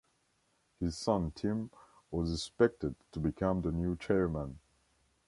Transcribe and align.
His 0.79 0.97
son 0.97 1.29
Tim 1.35 1.69
was 2.09 2.33
expected 2.33 2.95
to 3.11 3.19
become 3.19 3.61
the 3.61 3.71
new 3.71 3.95
chairman. 3.95 4.57